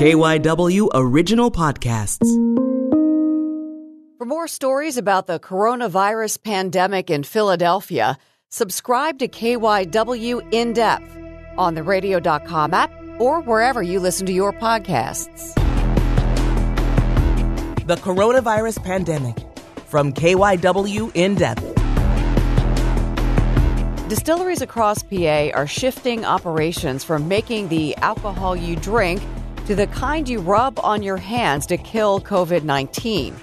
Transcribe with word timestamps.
KYW 0.00 0.88
Original 0.94 1.50
Podcasts. 1.50 2.26
For 4.16 4.24
more 4.24 4.48
stories 4.48 4.96
about 4.96 5.26
the 5.26 5.38
coronavirus 5.38 6.42
pandemic 6.42 7.10
in 7.10 7.22
Philadelphia, 7.22 8.16
subscribe 8.48 9.18
to 9.18 9.28
KYW 9.28 10.54
In 10.54 10.72
Depth 10.72 11.04
on 11.58 11.74
the 11.74 11.82
radio.com 11.82 12.72
app 12.72 12.90
or 13.18 13.42
wherever 13.42 13.82
you 13.82 14.00
listen 14.00 14.24
to 14.24 14.32
your 14.32 14.54
podcasts. 14.54 15.54
The 17.86 17.96
coronavirus 17.96 18.82
pandemic 18.82 19.36
from 19.84 20.14
KYW 20.14 21.12
In 21.14 21.34
Depth. 21.34 21.66
Distilleries 24.08 24.62
across 24.62 25.02
PA 25.02 25.50
are 25.52 25.66
shifting 25.66 26.24
operations 26.24 27.04
from 27.04 27.28
making 27.28 27.68
the 27.68 27.94
alcohol 27.96 28.56
you 28.56 28.76
drink 28.76 29.20
to 29.66 29.74
the 29.74 29.86
kind 29.88 30.28
you 30.28 30.40
rub 30.40 30.78
on 30.80 31.02
your 31.02 31.16
hands 31.16 31.66
to 31.66 31.76
kill 31.76 32.20
COVID 32.20 32.62
19. 32.62 33.36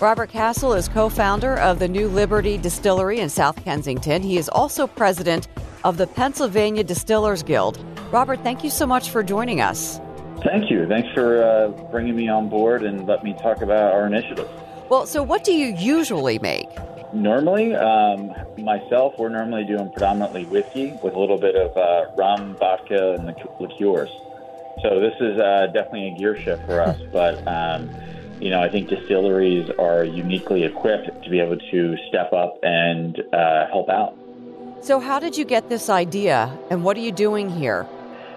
Robert 0.00 0.30
Cassell 0.30 0.72
is 0.72 0.88
co 0.88 1.08
founder 1.08 1.56
of 1.58 1.78
the 1.78 1.88
New 1.88 2.08
Liberty 2.08 2.56
Distillery 2.56 3.20
in 3.20 3.28
South 3.28 3.62
Kensington. 3.64 4.22
He 4.22 4.38
is 4.38 4.48
also 4.48 4.86
president 4.86 5.48
of 5.84 5.96
the 5.96 6.06
Pennsylvania 6.06 6.84
Distillers 6.84 7.42
Guild. 7.42 7.84
Robert, 8.10 8.42
thank 8.42 8.64
you 8.64 8.70
so 8.70 8.86
much 8.86 9.10
for 9.10 9.22
joining 9.22 9.60
us. 9.60 10.00
Thank 10.42 10.70
you. 10.70 10.86
Thanks 10.86 11.12
for 11.12 11.42
uh, 11.42 11.68
bringing 11.90 12.16
me 12.16 12.28
on 12.28 12.48
board 12.48 12.82
and 12.82 13.06
let 13.06 13.22
me 13.22 13.34
talk 13.34 13.60
about 13.60 13.92
our 13.92 14.06
initiative. 14.06 14.48
Well, 14.88 15.06
so 15.06 15.22
what 15.22 15.44
do 15.44 15.52
you 15.52 15.74
usually 15.76 16.38
make? 16.38 16.68
Normally, 17.12 17.74
um, 17.74 18.32
myself, 18.56 19.14
we're 19.18 19.28
normally 19.28 19.64
doing 19.64 19.90
predominantly 19.90 20.44
whiskey 20.44 20.98
with 21.02 21.14
a 21.14 21.18
little 21.18 21.38
bit 21.38 21.56
of 21.56 21.76
uh, 21.76 22.10
rum, 22.16 22.56
vodka, 22.56 23.14
and 23.14 23.28
the 23.28 23.34
liqueurs. 23.58 24.10
So 24.82 25.00
this 25.00 25.14
is 25.20 25.38
uh, 25.38 25.66
definitely 25.72 26.08
a 26.08 26.18
gear 26.18 26.40
shift 26.40 26.64
for 26.66 26.80
us. 26.80 27.00
but 27.12 27.46
um, 27.46 27.90
you 28.40 28.50
know, 28.50 28.60
I 28.60 28.68
think 28.68 28.88
distilleries 28.88 29.68
are 29.78 30.04
uniquely 30.04 30.64
equipped 30.64 31.22
to 31.22 31.30
be 31.30 31.40
able 31.40 31.58
to 31.58 31.96
step 32.08 32.32
up 32.32 32.58
and 32.62 33.20
uh, 33.32 33.68
help 33.68 33.88
out. 33.90 34.16
So, 34.82 34.98
how 34.98 35.18
did 35.18 35.36
you 35.36 35.44
get 35.44 35.68
this 35.68 35.90
idea, 35.90 36.56
and 36.70 36.82
what 36.82 36.96
are 36.96 37.00
you 37.00 37.12
doing 37.12 37.50
here? 37.50 37.86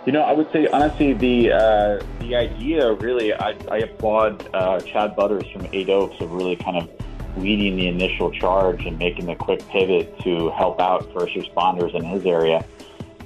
You 0.06 0.12
know, 0.12 0.22
I 0.22 0.34
would 0.34 0.52
say 0.52 0.68
honestly, 0.68 1.14
the 1.14 1.54
uh, 1.54 2.04
the 2.20 2.36
idea 2.36 2.92
really, 2.94 3.34
I, 3.34 3.56
I 3.72 3.78
applaud 3.78 4.50
uh, 4.54 4.82
Chad 4.82 5.16
Butters 5.16 5.50
from 5.54 5.68
Eight 5.72 5.90
Oaks 5.90 6.20
of 6.20 6.34
really 6.34 6.58
kind 6.58 6.76
of 6.76 6.90
leading 7.38 7.78
the 7.78 7.88
initial 7.88 8.30
charge 8.30 8.86
and 8.86 9.00
making 9.00 9.26
the 9.26 9.36
quick 9.36 9.66
pivot 9.70 10.20
to 10.20 10.50
help 10.52 10.82
out 10.82 11.12
first 11.14 11.34
responders 11.34 11.96
in 11.96 12.04
his 12.04 12.26
area. 12.26 12.66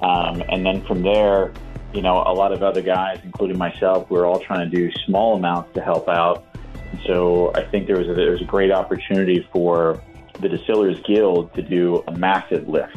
Um, 0.00 0.42
and 0.48 0.64
then 0.64 0.82
from 0.86 1.02
there, 1.02 1.52
you 1.92 2.02
know, 2.02 2.22
a 2.26 2.34
lot 2.34 2.52
of 2.52 2.62
other 2.62 2.82
guys, 2.82 3.20
including 3.24 3.58
myself, 3.58 4.10
we 4.10 4.18
are 4.18 4.26
all 4.26 4.40
trying 4.40 4.68
to 4.68 4.76
do 4.76 4.90
small 5.06 5.36
amounts 5.36 5.72
to 5.74 5.80
help 5.80 6.08
out. 6.08 6.44
And 6.90 7.00
so 7.06 7.52
I 7.54 7.62
think 7.64 7.86
there 7.86 7.98
was 7.98 8.08
a, 8.08 8.14
there 8.14 8.32
was 8.32 8.42
a 8.42 8.46
great 8.46 8.70
opportunity 8.70 9.46
for 9.52 10.02
the 10.40 10.48
Distillers 10.48 11.00
Guild 11.00 11.52
to 11.54 11.62
do 11.62 12.02
a 12.06 12.12
massive 12.12 12.68
lift. 12.68 12.96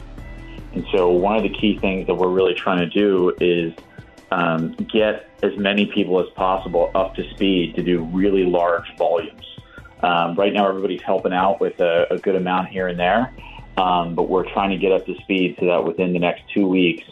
And 0.73 0.85
so 0.93 1.09
one 1.09 1.35
of 1.35 1.43
the 1.43 1.49
key 1.49 1.77
things 1.79 2.07
that 2.07 2.15
we're 2.15 2.29
really 2.29 2.53
trying 2.53 2.79
to 2.79 2.89
do 2.89 3.33
is 3.41 3.73
um, 4.31 4.73
get 4.73 5.29
as 5.43 5.57
many 5.57 5.85
people 5.85 6.19
as 6.21 6.29
possible 6.35 6.91
up 6.95 7.15
to 7.15 7.29
speed 7.31 7.75
to 7.75 7.83
do 7.83 8.03
really 8.03 8.45
large 8.45 8.95
volumes. 8.97 9.45
Um, 10.01 10.35
right 10.35 10.53
now, 10.53 10.67
everybody's 10.67 11.01
helping 11.01 11.33
out 11.33 11.59
with 11.59 11.79
a, 11.79 12.07
a 12.11 12.17
good 12.17 12.35
amount 12.35 12.69
here 12.69 12.87
and 12.87 12.99
there, 12.99 13.33
um, 13.77 14.15
but 14.15 14.29
we're 14.29 14.49
trying 14.51 14.71
to 14.71 14.77
get 14.77 14.91
up 14.91 15.05
to 15.05 15.15
speed 15.15 15.57
so 15.59 15.65
that 15.67 15.83
within 15.83 16.13
the 16.13 16.19
next 16.19 16.43
two 16.53 16.67
weeks 16.67 17.03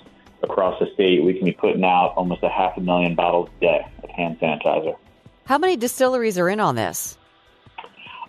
across 0.44 0.80
the 0.80 0.88
state, 0.94 1.24
we 1.24 1.34
can 1.34 1.46
be 1.46 1.52
putting 1.52 1.84
out 1.84 2.14
almost 2.16 2.44
a 2.44 2.50
half 2.50 2.78
a 2.78 2.82
million 2.82 3.16
bottles 3.16 3.50
a 3.58 3.60
day 3.62 3.86
of 4.04 4.10
hand 4.10 4.38
sanitizer. 4.40 4.96
How 5.46 5.58
many 5.58 5.76
distilleries 5.76 6.38
are 6.38 6.50
in 6.50 6.60
on 6.60 6.76
this? 6.76 7.18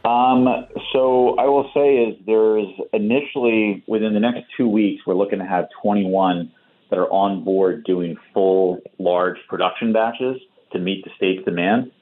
Um, 0.04 0.66
so 0.92 1.36
I 1.36 1.44
will 1.44 1.70
say 1.74 1.96
is 1.96 2.16
there's 2.26 2.68
initially 2.92 3.84
within 3.86 4.14
the 4.14 4.20
next 4.20 4.44
two 4.56 4.66
weeks 4.66 5.02
we're 5.06 5.14
looking 5.14 5.38
to 5.40 5.44
have 5.44 5.68
21 5.82 6.50
that 6.88 6.98
are 6.98 7.10
on 7.10 7.44
board 7.44 7.84
doing 7.84 8.16
full 8.32 8.80
large 8.98 9.36
production 9.48 9.92
batches 9.92 10.40
to 10.72 10.78
meet 10.78 11.04
the 11.04 11.10
state's 11.16 11.44
demand. 11.44 11.92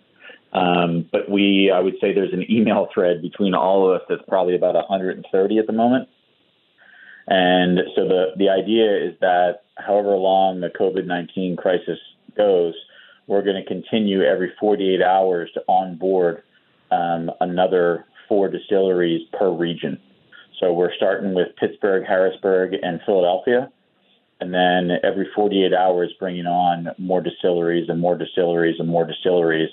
Um, 0.52 1.08
but 1.10 1.28
we, 1.28 1.70
I 1.74 1.80
would 1.80 1.94
say 2.00 2.14
there's 2.14 2.32
an 2.32 2.50
email 2.50 2.88
thread 2.94 3.20
between 3.20 3.54
all 3.54 3.90
of 3.90 4.00
us 4.00 4.06
that's 4.08 4.22
probably 4.28 4.54
about 4.54 4.74
130 4.74 5.58
at 5.58 5.66
the 5.66 5.72
moment. 5.72 6.08
And 7.28 7.80
so 7.94 8.06
the, 8.08 8.26
the 8.36 8.48
idea 8.48 8.96
is 8.96 9.14
that 9.20 9.62
however 9.76 10.16
long 10.16 10.60
the 10.60 10.68
COVID 10.68 11.06
19 11.06 11.56
crisis 11.56 11.98
goes, 12.36 12.74
we're 13.26 13.42
going 13.42 13.62
to 13.62 13.68
continue 13.68 14.22
every 14.22 14.52
48 14.58 15.02
hours 15.02 15.50
to 15.54 15.62
onboard 15.68 16.42
um, 16.90 17.30
another 17.40 18.06
four 18.28 18.48
distilleries 18.48 19.26
per 19.38 19.50
region. 19.50 20.00
So 20.58 20.72
we're 20.72 20.94
starting 20.96 21.34
with 21.34 21.48
Pittsburgh, 21.56 22.04
Harrisburg, 22.06 22.74
and 22.82 23.00
Philadelphia. 23.04 23.70
And 24.40 24.54
then 24.54 24.98
every 25.02 25.28
48 25.34 25.74
hours, 25.74 26.12
bringing 26.18 26.46
on 26.46 26.88
more 26.96 27.20
distilleries 27.20 27.88
and 27.88 28.00
more 28.00 28.16
distilleries 28.16 28.76
and 28.78 28.88
more 28.88 29.04
distilleries 29.04 29.70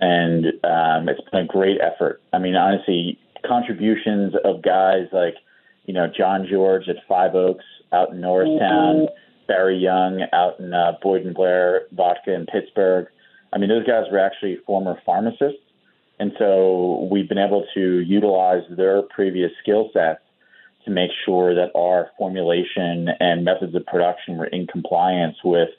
and 0.00 0.46
um, 0.64 1.08
it's 1.08 1.20
been 1.30 1.42
a 1.42 1.46
great 1.46 1.78
effort. 1.80 2.20
I 2.32 2.38
mean, 2.38 2.56
honestly, 2.56 3.18
contributions 3.46 4.34
of 4.44 4.62
guys 4.62 5.06
like 5.12 5.36
you 5.84 5.94
know 5.94 6.06
John 6.06 6.46
George 6.50 6.88
at 6.88 6.96
Five 7.08 7.34
Oaks 7.34 7.64
out 7.92 8.10
in 8.10 8.20
Norristown, 8.20 9.06
mm-hmm. 9.06 9.46
Barry 9.46 9.78
Young 9.78 10.24
out 10.32 10.58
in 10.60 10.72
uh, 10.72 10.92
Boyd 11.02 11.22
and 11.22 11.34
Blair 11.34 11.82
Vodka 11.92 12.34
in 12.34 12.46
Pittsburgh. 12.46 13.06
I 13.52 13.58
mean, 13.58 13.68
those 13.68 13.86
guys 13.86 14.04
were 14.10 14.18
actually 14.18 14.58
former 14.66 14.98
pharmacists, 15.06 15.62
and 16.18 16.32
so 16.38 17.08
we've 17.10 17.28
been 17.28 17.38
able 17.38 17.66
to 17.74 18.00
utilize 18.00 18.62
their 18.70 19.02
previous 19.02 19.50
skill 19.62 19.90
sets 19.92 20.20
to 20.84 20.90
make 20.90 21.10
sure 21.24 21.54
that 21.54 21.70
our 21.74 22.10
formulation 22.18 23.08
and 23.20 23.44
methods 23.44 23.74
of 23.74 23.86
production 23.86 24.36
were 24.36 24.46
in 24.46 24.66
compliance 24.66 25.36
with, 25.42 25.70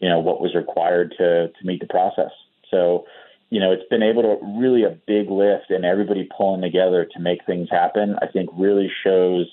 you 0.00 0.08
know, 0.08 0.18
what 0.18 0.40
was 0.40 0.54
required 0.54 1.14
to 1.18 1.48
to 1.48 1.66
meet 1.66 1.80
the 1.80 1.86
process. 1.86 2.30
So 2.70 3.06
you 3.54 3.60
know, 3.60 3.70
it's 3.70 3.88
been 3.88 4.02
able 4.02 4.22
to 4.22 4.36
really 4.58 4.82
a 4.82 4.90
big 5.06 5.30
lift 5.30 5.70
and 5.70 5.84
everybody 5.84 6.28
pulling 6.36 6.60
together 6.60 7.04
to 7.12 7.20
make 7.20 7.46
things 7.46 7.68
happen. 7.70 8.16
I 8.20 8.26
think 8.26 8.50
really 8.58 8.90
shows 9.04 9.46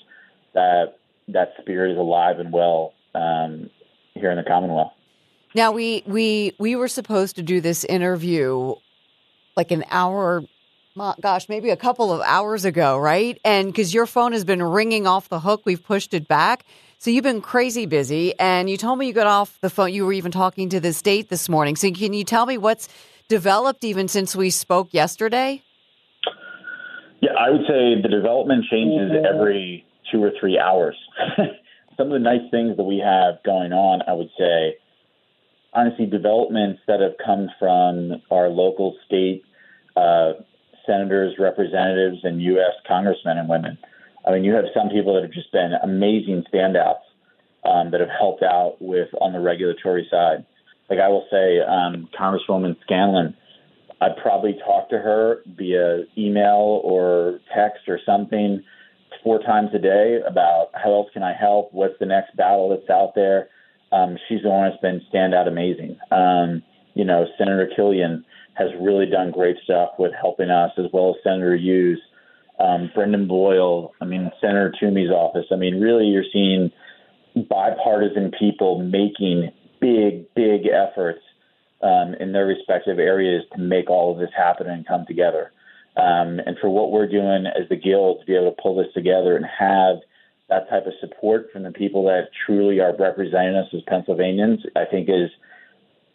that 0.54 0.98
that 1.28 1.52
spirit 1.60 1.92
is 1.92 1.98
alive 1.98 2.40
and 2.40 2.52
well 2.52 2.94
um, 3.14 3.70
here 4.14 4.32
in 4.32 4.36
the 4.36 4.42
Commonwealth. 4.42 4.92
Now 5.54 5.70
we 5.70 6.02
we 6.04 6.52
we 6.58 6.74
were 6.74 6.88
supposed 6.88 7.36
to 7.36 7.42
do 7.42 7.60
this 7.60 7.84
interview 7.84 8.74
like 9.56 9.70
an 9.70 9.84
hour 9.88 10.42
gosh, 11.20 11.48
maybe 11.48 11.70
a 11.70 11.76
couple 11.76 12.12
of 12.12 12.20
hours 12.22 12.64
ago, 12.64 12.98
right? 12.98 13.38
And 13.44 13.68
because 13.68 13.94
your 13.94 14.06
phone 14.06 14.32
has 14.32 14.44
been 14.44 14.62
ringing 14.62 15.06
off 15.06 15.28
the 15.28 15.40
hook, 15.40 15.62
we've 15.64 15.82
pushed 15.82 16.12
it 16.12 16.26
back. 16.26 16.64
So 16.98 17.10
you've 17.10 17.22
been 17.22 17.40
crazy 17.40 17.86
busy, 17.86 18.38
and 18.38 18.68
you 18.68 18.76
told 18.76 18.98
me 18.98 19.06
you 19.06 19.12
got 19.12 19.26
off 19.26 19.58
the 19.60 19.70
phone. 19.70 19.92
You 19.92 20.04
were 20.04 20.12
even 20.12 20.32
talking 20.32 20.68
to 20.70 20.80
the 20.80 20.92
state 20.92 21.28
this 21.28 21.48
morning. 21.48 21.76
So 21.76 21.90
can 21.92 22.12
you 22.12 22.24
tell 22.24 22.46
me 22.46 22.58
what's 22.58 22.88
developed 23.28 23.84
even 23.84 24.08
since 24.08 24.36
we 24.36 24.50
spoke 24.50 24.92
yesterday? 24.92 25.62
Yeah, 27.20 27.30
I 27.38 27.50
would 27.50 27.62
say 27.68 28.00
the 28.02 28.08
development 28.08 28.64
changes 28.70 29.12
mm-hmm. 29.12 29.24
every 29.24 29.86
two 30.10 30.22
or 30.22 30.32
three 30.38 30.58
hours. 30.58 30.96
Some 31.96 32.06
of 32.06 32.12
the 32.12 32.18
nice 32.18 32.50
things 32.50 32.76
that 32.76 32.82
we 32.82 32.98
have 32.98 33.42
going 33.44 33.72
on, 33.72 34.02
I 34.08 34.12
would 34.12 34.30
say, 34.38 34.76
honestly, 35.72 36.06
developments 36.06 36.80
that 36.88 37.00
have 37.00 37.12
come 37.24 37.48
from 37.58 38.22
our 38.30 38.48
local 38.48 38.96
state 39.06 39.44
uh, 39.96 40.32
senators, 40.86 41.34
representatives, 41.38 42.18
and 42.24 42.42
U.S. 42.42 42.74
congressmen 42.88 43.38
and 43.38 43.48
women. 43.48 43.78
I 44.26 44.32
mean, 44.32 44.44
you 44.44 44.54
have 44.54 44.64
some 44.74 44.88
people 44.88 45.14
that 45.14 45.22
have 45.22 45.32
just 45.32 45.52
been 45.52 45.72
amazing 45.82 46.44
standouts 46.52 47.02
um, 47.64 47.90
that 47.90 48.00
have 48.00 48.10
helped 48.10 48.42
out 48.42 48.76
with 48.80 49.08
on 49.20 49.32
the 49.32 49.40
regulatory 49.40 50.06
side. 50.10 50.44
Like 50.92 51.00
I 51.00 51.08
will 51.08 51.24
say, 51.30 51.58
um, 51.60 52.06
Congresswoman 52.20 52.76
Scanlon, 52.82 53.34
I'd 54.02 54.14
probably 54.20 54.58
talk 54.62 54.90
to 54.90 54.98
her 54.98 55.38
via 55.56 56.04
email 56.18 56.82
or 56.84 57.40
text 57.56 57.88
or 57.88 57.98
something 58.04 58.62
four 59.24 59.38
times 59.38 59.70
a 59.74 59.78
day 59.78 60.20
about 60.28 60.66
how 60.74 60.92
else 60.92 61.08
can 61.14 61.22
I 61.22 61.32
help? 61.32 61.72
What's 61.72 61.98
the 61.98 62.04
next 62.04 62.36
battle 62.36 62.68
that's 62.68 62.90
out 62.90 63.14
there? 63.14 63.48
Um, 63.90 64.18
she's 64.28 64.42
the 64.42 64.50
one 64.50 64.68
that's 64.68 64.82
been 64.82 65.00
standout 65.10 65.48
amazing. 65.48 65.96
Um, 66.10 66.62
you 66.92 67.06
know, 67.06 67.24
Senator 67.38 67.70
Killion 67.74 68.22
has 68.52 68.68
really 68.78 69.06
done 69.06 69.30
great 69.30 69.56
stuff 69.64 69.92
with 69.98 70.12
helping 70.20 70.50
us, 70.50 70.72
as 70.76 70.84
well 70.92 71.14
as 71.16 71.22
Senator 71.24 71.56
Hughes, 71.56 72.02
um, 72.60 72.90
Brendan 72.94 73.26
Boyle. 73.26 73.92
I 73.98 74.04
mean, 74.04 74.30
Senator 74.42 74.74
Toomey's 74.78 75.10
office. 75.10 75.46
I 75.50 75.56
mean, 75.56 75.80
really, 75.80 76.08
you're 76.08 76.28
seeing 76.30 76.70
bipartisan 77.48 78.30
people 78.38 78.78
making 78.78 79.52
big, 79.82 80.32
big 80.34 80.62
efforts 80.66 81.20
um, 81.82 82.14
in 82.20 82.32
their 82.32 82.46
respective 82.46 82.98
areas 82.98 83.42
to 83.54 83.60
make 83.60 83.90
all 83.90 84.12
of 84.12 84.18
this 84.18 84.30
happen 84.34 84.68
and 84.68 84.86
come 84.86 85.04
together. 85.06 85.52
Um, 85.96 86.40
and 86.46 86.56
for 86.60 86.70
what 86.70 86.90
we're 86.90 87.08
doing 87.08 87.44
as 87.46 87.68
the 87.68 87.76
guild 87.76 88.20
to 88.20 88.26
be 88.26 88.34
able 88.34 88.50
to 88.50 88.62
pull 88.62 88.76
this 88.76 88.92
together 88.94 89.36
and 89.36 89.44
have 89.44 89.96
that 90.48 90.70
type 90.70 90.86
of 90.86 90.92
support 91.00 91.48
from 91.52 91.64
the 91.64 91.72
people 91.72 92.04
that 92.04 92.28
truly 92.46 92.80
are 92.80 92.96
representing 92.96 93.56
us 93.56 93.68
as 93.74 93.80
Pennsylvanians, 93.86 94.60
I 94.76 94.84
think 94.90 95.08
is 95.08 95.30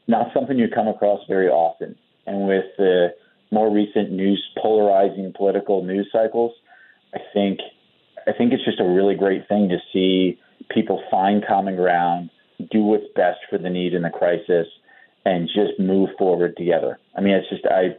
not 0.08 0.34
something 0.34 0.58
you 0.58 0.68
come 0.74 0.88
across 0.88 1.20
very 1.28 1.50
often. 1.50 1.96
And 2.26 2.48
with 2.48 2.66
the 2.78 3.10
more 3.52 3.72
recent 3.72 4.12
news 4.12 4.44
polarizing 4.62 5.34
political 5.36 5.84
news 5.84 6.08
cycles, 6.12 6.54
I 7.14 7.20
think 7.34 7.60
I 8.28 8.34
think 8.34 8.52
it's 8.52 8.66
just 8.66 8.82
a 8.82 8.84
really 8.84 9.16
great 9.16 9.48
thing 9.48 9.70
to 9.70 9.78
see 9.94 10.38
people 10.70 11.02
find 11.10 11.46
common 11.48 11.76
ground, 11.78 12.30
do 12.72 12.82
what's 12.82 13.06
best 13.16 13.40
for 13.50 13.58
the 13.58 13.70
need 13.70 13.94
in 13.94 14.02
the 14.02 14.10
crisis, 14.10 14.68
and 15.26 15.48
just 15.48 15.80
move 15.80 16.10
forward 16.18 16.56
together. 16.58 17.00
I 17.16 17.22
mean, 17.22 17.34
it's 17.34 17.50
just 17.50 17.66
I 17.66 17.98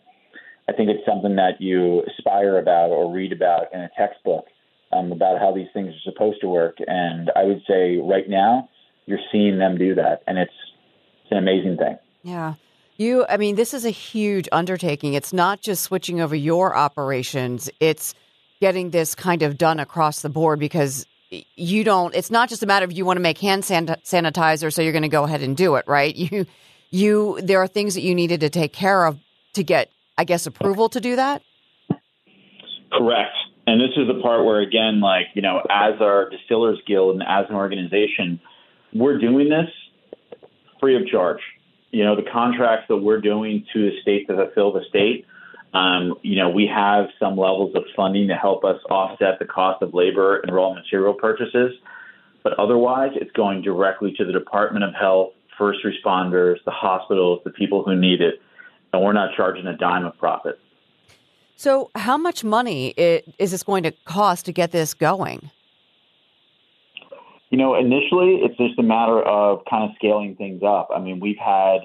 I 0.68 0.74
think 0.74 0.90
it's 0.90 1.04
something 1.06 1.36
that 1.36 1.60
you 1.60 2.02
aspire 2.02 2.58
about 2.58 2.90
or 2.90 3.12
read 3.12 3.32
about 3.32 3.72
in 3.72 3.80
a 3.80 3.90
textbook 3.96 4.46
um, 4.92 5.12
about 5.12 5.38
how 5.38 5.52
these 5.52 5.68
things 5.72 5.88
are 5.88 6.12
supposed 6.12 6.40
to 6.42 6.48
work. 6.48 6.76
And 6.86 7.30
I 7.34 7.44
would 7.44 7.62
say 7.66 7.96
right 7.96 8.28
now 8.28 8.68
you're 9.06 9.18
seeing 9.32 9.58
them 9.58 9.78
do 9.78 9.94
that, 9.94 10.22
and 10.26 10.38
it's 10.38 10.52
it's 11.22 11.32
an 11.32 11.38
amazing 11.38 11.76
thing. 11.76 11.98
Yeah. 12.22 12.54
You, 12.96 13.24
I 13.28 13.36
mean, 13.36 13.54
this 13.54 13.74
is 13.74 13.84
a 13.84 13.90
huge 13.90 14.48
undertaking. 14.50 15.14
It's 15.14 15.32
not 15.32 15.60
just 15.60 15.84
switching 15.84 16.20
over 16.20 16.34
your 16.34 16.74
operations, 16.76 17.70
it's 17.80 18.14
getting 18.60 18.90
this 18.90 19.14
kind 19.14 19.42
of 19.42 19.56
done 19.56 19.78
across 19.78 20.20
the 20.22 20.28
board 20.28 20.58
because 20.58 21.06
you 21.30 21.84
don't, 21.84 22.14
it's 22.14 22.30
not 22.30 22.48
just 22.48 22.62
a 22.62 22.66
matter 22.66 22.84
of 22.84 22.92
you 22.92 23.04
want 23.04 23.16
to 23.16 23.22
make 23.22 23.38
hand 23.38 23.62
sanitizer, 23.62 24.72
so 24.72 24.82
you're 24.82 24.92
going 24.92 25.02
to 25.02 25.08
go 25.08 25.24
ahead 25.24 25.42
and 25.42 25.56
do 25.56 25.74
it, 25.76 25.84
right? 25.86 26.14
You, 26.16 26.46
you, 26.90 27.38
there 27.42 27.60
are 27.60 27.66
things 27.66 27.94
that 27.94 28.00
you 28.00 28.14
needed 28.14 28.40
to 28.40 28.48
take 28.48 28.72
care 28.72 29.04
of 29.04 29.18
to 29.54 29.62
get, 29.62 29.90
I 30.16 30.24
guess, 30.24 30.46
approval 30.46 30.88
to 30.90 31.00
do 31.00 31.16
that? 31.16 31.42
Correct. 32.90 33.36
And 33.66 33.80
this 33.80 33.90
is 33.96 34.08
the 34.08 34.22
part 34.22 34.46
where, 34.46 34.60
again, 34.60 35.00
like, 35.00 35.26
you 35.34 35.42
know, 35.42 35.60
as 35.68 36.00
our 36.00 36.30
Distillers 36.30 36.78
Guild 36.86 37.14
and 37.14 37.22
as 37.22 37.44
an 37.50 37.56
organization, 37.56 38.40
we're 38.94 39.18
doing 39.18 39.50
this 39.50 39.68
free 40.80 40.96
of 40.96 41.06
charge. 41.06 41.40
You 41.90 42.04
know, 42.04 42.16
the 42.16 42.28
contracts 42.30 42.86
that 42.88 42.96
we're 42.96 43.20
doing 43.20 43.66
to 43.74 43.90
the 43.90 44.00
state 44.00 44.26
to 44.28 44.36
fulfill 44.36 44.72
the 44.72 44.84
state, 44.88 45.26
um, 45.74 46.14
you 46.22 46.36
know, 46.36 46.48
we 46.48 46.66
have 46.66 47.06
some 47.18 47.36
levels 47.36 47.74
of 47.74 47.84
funding 47.94 48.28
to 48.28 48.34
help 48.34 48.64
us 48.64 48.80
offset 48.90 49.38
the 49.38 49.44
cost 49.44 49.82
of 49.82 49.92
labor 49.92 50.40
and 50.40 50.54
raw 50.54 50.72
material 50.72 51.14
purchases. 51.14 51.72
But 52.42 52.58
otherwise, 52.58 53.10
it's 53.14 53.30
going 53.32 53.62
directly 53.62 54.14
to 54.16 54.24
the 54.24 54.32
Department 54.32 54.84
of 54.84 54.94
Health, 54.94 55.32
first 55.58 55.80
responders, 55.84 56.56
the 56.64 56.70
hospitals, 56.70 57.40
the 57.44 57.50
people 57.50 57.82
who 57.82 57.94
need 57.94 58.20
it. 58.22 58.40
And 58.92 59.02
we're 59.02 59.12
not 59.12 59.34
charging 59.36 59.66
a 59.66 59.76
dime 59.76 60.06
of 60.06 60.16
profit. 60.16 60.58
So, 61.56 61.90
how 61.94 62.16
much 62.16 62.44
money 62.44 62.88
is 62.96 63.50
this 63.50 63.62
going 63.62 63.82
to 63.82 63.90
cost 64.04 64.46
to 64.46 64.52
get 64.52 64.70
this 64.70 64.94
going? 64.94 65.50
You 67.50 67.58
know, 67.58 67.74
initially 67.74 68.36
it's 68.36 68.56
just 68.56 68.78
a 68.78 68.82
matter 68.82 69.20
of 69.22 69.64
kind 69.68 69.90
of 69.90 69.96
scaling 69.96 70.36
things 70.36 70.62
up. 70.62 70.88
I 70.94 71.00
mean, 71.00 71.18
we've 71.18 71.38
had 71.38 71.78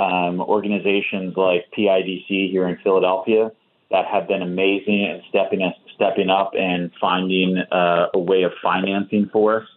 um, 0.00 0.40
organizations 0.40 1.34
like 1.36 1.66
PIDC 1.76 2.50
here 2.50 2.68
in 2.68 2.76
Philadelphia 2.82 3.50
that 3.90 4.06
have 4.06 4.26
been 4.26 4.42
amazing 4.42 5.04
and 5.04 5.22
stepping 5.28 5.62
us, 5.62 5.74
stepping 5.94 6.30
up 6.30 6.52
and 6.58 6.90
finding 7.00 7.58
uh, 7.70 8.06
a 8.14 8.18
way 8.18 8.42
of 8.42 8.52
financing 8.62 9.28
for 9.32 9.60
us 9.60 9.68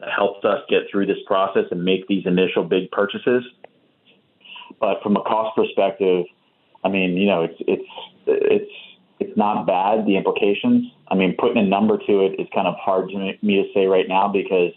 that 0.00 0.08
helps 0.10 0.44
us 0.44 0.60
get 0.70 0.82
through 0.90 1.06
this 1.06 1.18
process 1.26 1.64
and 1.70 1.84
make 1.84 2.06
these 2.06 2.24
initial 2.24 2.62
big 2.62 2.90
purchases. 2.90 3.44
But 4.80 5.02
from 5.02 5.16
a 5.16 5.22
cost 5.22 5.56
perspective, 5.56 6.24
I 6.84 6.88
mean, 6.88 7.16
you 7.16 7.26
know, 7.26 7.42
it's 7.42 7.60
it's 7.66 7.88
it's 8.26 8.70
it's 9.18 9.36
not 9.36 9.66
bad. 9.66 10.06
The 10.06 10.16
implications. 10.16 10.92
I 11.08 11.16
mean, 11.16 11.34
putting 11.36 11.58
a 11.58 11.66
number 11.66 11.98
to 11.98 12.20
it 12.20 12.40
is 12.40 12.46
kind 12.54 12.68
of 12.68 12.76
hard 12.76 13.08
to 13.08 13.32
me 13.42 13.56
to 13.56 13.64
say 13.74 13.86
right 13.86 14.06
now 14.06 14.28
because 14.28 14.72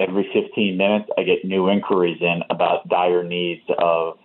every 0.00 0.28
15 0.32 0.76
minutes 0.76 1.08
I 1.18 1.22
get 1.22 1.44
new 1.44 1.68
inquiries 1.68 2.18
in 2.20 2.42
about 2.50 2.88
dire 2.88 3.22
needs 3.22 3.62
of 3.78 4.18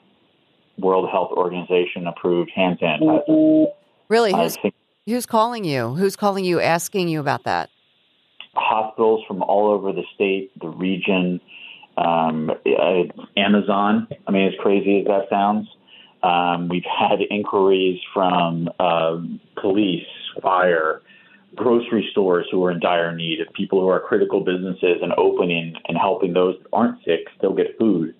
World 0.78 1.10
Health 1.12 1.32
Organization 1.32 2.08
approved 2.08 2.52
hand 2.56 2.80
sanitizer. 2.80 3.68
Really? 4.08 4.34
Who's, 4.34 4.58
think, 4.58 4.74
who's 5.06 5.26
calling 5.26 5.64
you? 5.64 5.94
Who's 5.96 6.16
calling 6.16 6.46
you 6.46 6.60
asking 6.60 7.10
you 7.10 7.20
about 7.20 7.44
that? 7.44 7.70
Hospitals 8.56 9.24
from 9.28 9.44
all 9.44 9.68
over 9.72 9.92
the 9.92 10.04
state, 10.16 10.52
the 10.60 10.70
region, 10.70 11.40
um, 11.98 12.50
uh, 12.50 13.04
Amazon. 13.38 14.08
I 14.28 14.32
mean, 14.32 14.48
as 14.48 14.54
crazy 14.60 15.02
as 15.02 15.06
that 15.06 15.30
sounds, 15.30 15.68
um, 16.24 16.70
we've 16.70 16.84
had 16.84 17.20
inquiries 17.30 18.00
from 18.14 18.70
uh, 18.80 19.18
police, 19.62 20.08
fire, 20.42 21.02
grocery 21.56 22.08
stores 22.12 22.48
who 22.52 22.64
are 22.64 22.72
in 22.72 22.80
dire 22.80 23.16
need, 23.16 23.42
of 23.42 23.52
people 23.54 23.82
who 23.82 23.88
are 23.88 24.00
critical 24.00 24.42
businesses 24.42 24.98
and 25.02 25.14
opening 25.14 25.76
and 25.88 25.98
helping 25.98 26.34
those 26.34 26.56
that 26.62 26.70
aren't 26.72 27.04
sick 27.04 27.22
still 27.38 27.54
get 27.54 27.78
food. 27.78 28.16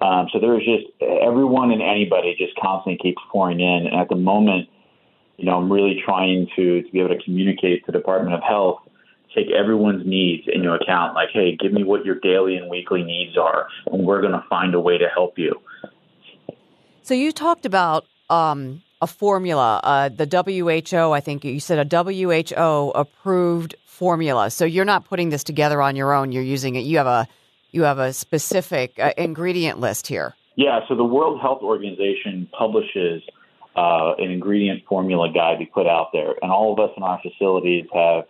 Um, 0.00 0.28
so 0.32 0.40
there's 0.40 0.64
just 0.64 0.86
everyone 1.02 1.70
and 1.72 1.82
anybody 1.82 2.34
just 2.38 2.56
constantly 2.56 2.98
keeps 3.02 3.20
pouring 3.30 3.60
in. 3.60 3.86
And 3.86 3.94
at 3.94 4.08
the 4.08 4.16
moment, 4.16 4.68
you 5.36 5.44
know, 5.44 5.56
I'm 5.56 5.70
really 5.70 6.00
trying 6.04 6.48
to, 6.56 6.82
to 6.82 6.90
be 6.90 7.00
able 7.00 7.16
to 7.16 7.22
communicate 7.22 7.84
to 7.84 7.92
the 7.92 7.98
Department 7.98 8.34
of 8.34 8.42
Health, 8.42 8.80
take 9.34 9.50
everyone's 9.50 10.06
needs 10.06 10.44
into 10.52 10.72
account. 10.72 11.14
Like, 11.14 11.30
hey, 11.32 11.56
give 11.56 11.72
me 11.72 11.84
what 11.84 12.04
your 12.04 12.16
daily 12.16 12.56
and 12.56 12.70
weekly 12.70 13.02
needs 13.02 13.36
are, 13.36 13.66
and 13.86 14.04
we're 14.04 14.20
going 14.20 14.32
to 14.32 14.44
find 14.48 14.74
a 14.74 14.80
way 14.80 14.98
to 14.98 15.08
help 15.08 15.38
you. 15.38 15.60
So 17.02 17.14
you 17.14 17.32
talked 17.32 17.66
about 17.66 18.06
um, 18.28 18.82
a 19.00 19.06
formula, 19.06 19.80
uh, 19.82 20.08
the 20.08 20.26
WHO. 20.26 21.12
I 21.12 21.20
think 21.20 21.44
you 21.44 21.60
said 21.60 21.90
a 21.90 22.02
WHO 22.02 22.92
approved 22.94 23.74
formula. 23.84 24.50
So 24.50 24.64
you're 24.64 24.84
not 24.84 25.04
putting 25.04 25.30
this 25.30 25.44
together 25.44 25.80
on 25.82 25.96
your 25.96 26.12
own. 26.12 26.32
You're 26.32 26.42
using 26.42 26.74
it. 26.76 26.80
You 26.80 26.98
have 26.98 27.06
a 27.06 27.28
you 27.72 27.84
have 27.84 27.98
a 27.98 28.12
specific 28.12 28.98
uh, 28.98 29.12
ingredient 29.16 29.78
list 29.78 30.06
here. 30.06 30.34
Yeah. 30.56 30.80
So 30.88 30.96
the 30.96 31.04
World 31.04 31.40
Health 31.40 31.62
Organization 31.62 32.48
publishes 32.56 33.22
uh, 33.76 34.14
an 34.18 34.30
ingredient 34.30 34.82
formula 34.88 35.32
guide 35.32 35.58
we 35.60 35.66
put 35.66 35.86
out 35.86 36.08
there, 36.12 36.34
and 36.42 36.50
all 36.50 36.72
of 36.72 36.78
us 36.80 36.90
in 36.96 37.02
our 37.02 37.20
facilities 37.22 37.86
have 37.94 38.24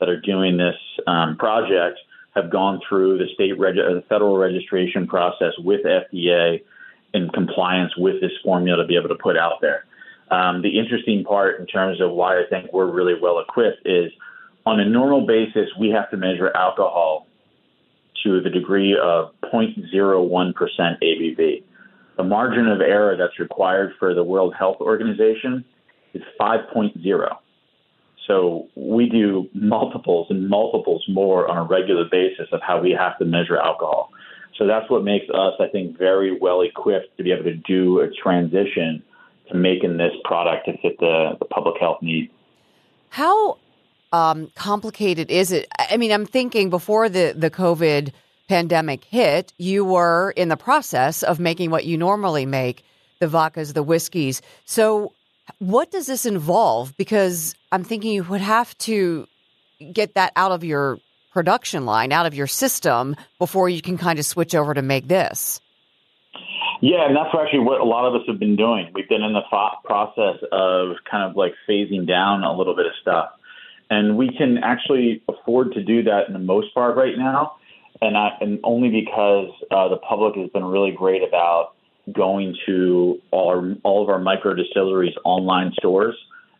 that 0.00 0.08
are 0.08 0.20
doing 0.20 0.56
this 0.56 0.74
um, 1.06 1.36
project 1.36 1.98
have 2.34 2.50
gone 2.50 2.80
through 2.88 3.18
the 3.18 3.26
state 3.34 3.58
reg- 3.58 3.76
the 3.76 4.02
federal 4.08 4.36
registration 4.36 5.06
process 5.06 5.52
with 5.58 5.80
FDA 5.84 6.62
in 7.14 7.28
compliance 7.28 7.92
with 7.96 8.20
this 8.20 8.32
formula 8.42 8.82
to 8.82 8.86
be 8.86 8.96
able 8.96 9.08
to 9.08 9.22
put 9.22 9.36
out 9.36 9.60
there. 9.60 9.84
Um, 10.32 10.62
the 10.62 10.78
interesting 10.78 11.24
part 11.24 11.60
in 11.60 11.66
terms 11.66 12.00
of 12.00 12.10
why 12.12 12.38
I 12.38 12.44
think 12.48 12.72
we're 12.72 12.90
really 12.90 13.12
well 13.20 13.38
equipped 13.38 13.86
is 13.86 14.10
on 14.64 14.80
a 14.80 14.88
normal 14.88 15.26
basis, 15.26 15.68
we 15.78 15.90
have 15.90 16.10
to 16.10 16.16
measure 16.16 16.50
alcohol 16.56 17.26
to 18.24 18.40
the 18.40 18.48
degree 18.48 18.96
of 18.96 19.32
0.01% 19.52 20.54
ABV. 21.02 21.62
The 22.16 22.22
margin 22.24 22.66
of 22.66 22.80
error 22.80 23.14
that's 23.14 23.38
required 23.38 23.92
for 23.98 24.14
the 24.14 24.24
World 24.24 24.54
Health 24.58 24.78
Organization 24.80 25.66
is 26.14 26.22
5.0. 26.40 27.36
So 28.26 28.68
we 28.74 29.10
do 29.10 29.50
multiples 29.52 30.28
and 30.30 30.48
multiples 30.48 31.04
more 31.08 31.46
on 31.46 31.58
a 31.58 31.64
regular 31.64 32.06
basis 32.10 32.46
of 32.52 32.60
how 32.66 32.80
we 32.80 32.92
have 32.92 33.18
to 33.18 33.26
measure 33.26 33.58
alcohol. 33.58 34.10
So 34.56 34.66
that's 34.66 34.88
what 34.88 35.04
makes 35.04 35.26
us, 35.28 35.54
I 35.60 35.66
think, 35.68 35.98
very 35.98 36.38
well 36.38 36.62
equipped 36.62 37.18
to 37.18 37.22
be 37.22 37.32
able 37.32 37.44
to 37.44 37.54
do 37.54 38.00
a 38.00 38.08
transition 38.08 39.02
making 39.54 39.96
this 39.96 40.12
product 40.24 40.66
to 40.66 40.76
fit 40.78 40.98
the, 40.98 41.36
the 41.38 41.44
public 41.44 41.80
health 41.80 42.02
need. 42.02 42.30
How 43.08 43.58
um, 44.12 44.50
complicated 44.54 45.30
is 45.30 45.52
it? 45.52 45.68
I 45.78 45.96
mean, 45.96 46.12
I'm 46.12 46.26
thinking 46.26 46.70
before 46.70 47.08
the, 47.08 47.34
the 47.36 47.50
COVID 47.50 48.12
pandemic 48.48 49.04
hit, 49.04 49.52
you 49.58 49.84
were 49.84 50.32
in 50.36 50.48
the 50.48 50.56
process 50.56 51.22
of 51.22 51.40
making 51.40 51.70
what 51.70 51.84
you 51.84 51.96
normally 51.96 52.46
make 52.46 52.84
the 53.20 53.26
vodkas, 53.26 53.72
the 53.72 53.82
whiskeys. 53.82 54.42
So, 54.64 55.12
what 55.58 55.90
does 55.90 56.06
this 56.06 56.26
involve? 56.26 56.96
Because 56.96 57.54
I'm 57.72 57.84
thinking 57.84 58.12
you 58.12 58.24
would 58.24 58.40
have 58.40 58.76
to 58.78 59.26
get 59.92 60.14
that 60.14 60.32
out 60.36 60.52
of 60.52 60.64
your 60.64 60.98
production 61.32 61.86
line, 61.86 62.12
out 62.12 62.26
of 62.26 62.34
your 62.34 62.46
system 62.46 63.16
before 63.38 63.68
you 63.68 63.82
can 63.82 63.96
kind 63.98 64.18
of 64.18 64.26
switch 64.26 64.54
over 64.54 64.74
to 64.74 64.82
make 64.82 65.08
this. 65.08 65.60
Yeah, 66.82 67.06
and 67.06 67.16
that's 67.16 67.32
actually 67.32 67.60
what 67.60 67.80
a 67.80 67.84
lot 67.84 68.08
of 68.08 68.20
us 68.20 68.26
have 68.26 68.40
been 68.40 68.56
doing. 68.56 68.90
We've 68.92 69.08
been 69.08 69.22
in 69.22 69.34
the 69.34 69.44
thought 69.48 69.84
process 69.84 70.42
of 70.50 70.96
kind 71.08 71.30
of 71.30 71.36
like 71.36 71.54
phasing 71.68 72.08
down 72.08 72.42
a 72.42 72.52
little 72.52 72.74
bit 72.74 72.86
of 72.86 72.92
stuff. 73.00 73.30
And 73.88 74.16
we 74.16 74.36
can 74.36 74.58
actually 74.58 75.22
afford 75.28 75.74
to 75.74 75.84
do 75.84 76.02
that 76.02 76.26
in 76.26 76.32
the 76.32 76.40
most 76.40 76.74
part 76.74 76.96
right 76.96 77.16
now. 77.16 77.52
And, 78.00 78.16
I, 78.16 78.30
and 78.40 78.58
only 78.64 78.90
because 78.90 79.50
uh, 79.70 79.90
the 79.90 79.96
public 79.96 80.34
has 80.34 80.50
been 80.50 80.64
really 80.64 80.90
great 80.90 81.22
about 81.22 81.74
going 82.12 82.56
to 82.66 83.20
all, 83.30 83.48
our, 83.50 83.74
all 83.84 84.02
of 84.02 84.08
our 84.08 84.18
micro 84.18 84.52
distilleries 84.52 85.14
online 85.24 85.72
stores 85.78 86.16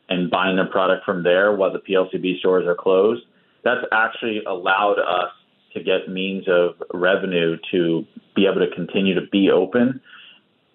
and 0.08 0.30
buying 0.30 0.54
their 0.54 0.66
product 0.66 1.04
from 1.04 1.24
there 1.24 1.52
while 1.52 1.72
the 1.72 1.80
PLCB 1.80 2.38
stores 2.38 2.64
are 2.68 2.76
closed. 2.76 3.24
That's 3.64 3.84
actually 3.90 4.44
allowed 4.44 5.00
us 5.00 5.32
to 5.74 5.82
get 5.82 6.08
means 6.08 6.44
of 6.48 6.74
revenue 6.92 7.56
to 7.70 8.04
be 8.34 8.46
able 8.46 8.66
to 8.66 8.74
continue 8.74 9.14
to 9.14 9.26
be 9.30 9.50
open 9.50 10.00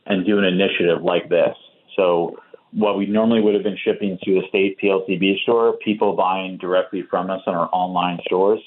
and 0.06 0.26
do 0.26 0.38
an 0.38 0.46
initiative 0.46 1.02
like 1.04 1.30
this. 1.30 1.56
So 1.96 2.38
what 2.72 2.98
we 2.98 3.06
normally 3.06 3.42
would 3.42 3.54
have 3.54 3.64
been 3.64 3.78
shipping 3.84 4.18
to 4.24 4.40
a 4.40 4.48
state 4.50 4.78
PLCB 4.82 5.42
store, 5.44 5.78
people 5.84 6.16
buying 6.16 6.58
directly 6.58 7.04
from 7.10 7.30
us 7.30 7.42
on 7.48 7.56
our 7.56 7.70
online 7.72 8.20
stores 8.26 8.60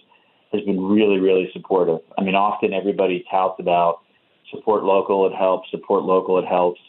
has 0.53 0.63
been 0.63 0.81
really, 0.83 1.19
really 1.19 1.49
supportive. 1.53 2.01
I 2.19 2.23
mean, 2.23 2.35
often 2.35 2.73
everybody 2.73 3.25
touts 3.31 3.55
about 3.59 4.01
support 4.51 4.83
local, 4.83 5.27
it 5.27 5.35
helps. 5.35 5.71
Support 5.71 6.05
local, 6.05 6.39
it 6.39 6.47
helps. 6.47 6.81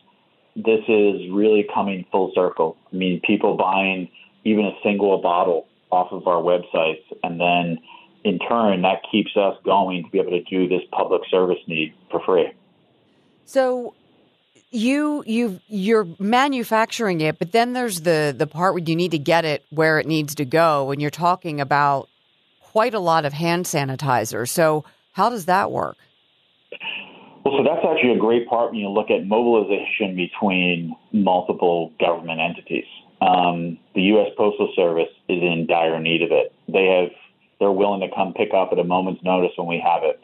This 0.56 0.82
is 0.88 1.30
really 1.32 1.66
coming 1.74 2.06
full 2.12 2.32
circle. 2.34 2.76
I 2.92 2.96
mean, 2.96 3.22
people 3.24 3.56
buying 3.56 4.10
even 4.44 4.66
a 4.66 4.74
single 4.84 5.22
bottle 5.22 5.68
off 5.92 6.12
of 6.12 6.28
our 6.28 6.42
websites, 6.42 7.04
and 7.24 7.40
then 7.40 7.78
in 8.24 8.40
turn, 8.40 8.82
that 8.84 9.02
keeps 9.12 9.36
us 9.36 9.56
going 9.64 10.04
to 10.04 10.10
be 10.10 10.20
able 10.20 10.32
to 10.32 10.44
do 10.44 10.68
this 10.68 10.82
public 10.92 11.22
service 11.30 11.60
need 11.68 11.94
for 12.10 12.22
free. 12.26 12.52
So 13.46 13.96
you 14.72 15.24
you 15.26 15.60
you're 15.68 16.08
manufacturing 16.20 17.22
it, 17.22 17.40
but 17.40 17.52
then 17.52 17.74
there's 17.74 18.02
the 18.02 18.34
the 18.36 18.48
part 18.48 18.74
where 18.74 18.84
you 18.84 18.96
need 18.96 19.12
to 19.12 19.20
get 19.20 19.46
it 19.46 19.66
where 19.70 20.00
it 20.00 20.08
needs 20.08 20.36
to 20.36 20.46
go, 20.46 20.92
and 20.92 21.02
you're 21.02 21.12
talking 21.12 21.60
about 21.60 22.10
quite 22.62 22.94
a 22.94 23.00
lot 23.00 23.26
of 23.26 23.34
hand 23.34 23.66
sanitizer. 23.66 24.48
So 24.48 24.86
how 25.12 25.30
does 25.30 25.46
that 25.46 25.72
work? 25.72 25.98
Well, 27.44 27.58
so 27.58 27.64
that's 27.64 27.86
actually 27.86 28.14
a 28.14 28.20
great 28.20 28.48
part 28.48 28.72
when 28.72 28.80
you 28.80 28.90
look 28.90 29.10
at 29.10 29.26
mobilization 29.26 30.16
between 30.16 30.96
multiple 31.12 31.92
government 32.00 32.40
entities. 32.40 32.86
Um, 33.20 33.78
the 33.94 34.02
U.S. 34.14 34.30
Postal 34.38 34.72
Service 34.76 35.10
is 35.28 35.42
in 35.42 35.68
dire 35.68 36.00
need 36.00 36.22
of 36.22 36.32
it. 36.32 36.54
They 36.68 36.86
have 36.86 37.12
they're 37.62 37.72
willing 37.72 38.02
to 38.02 38.14
come 38.14 38.34
pick 38.34 38.50
up 38.54 38.70
at 38.74 38.80
a 38.80 38.84
moment's 38.84 39.24
notice 39.24 39.52
when 39.56 39.68
we 39.68 39.80
have 39.80 40.02
it. 40.04 40.20